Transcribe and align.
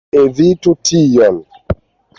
Evitu 0.21 0.73
tion! 0.91 1.41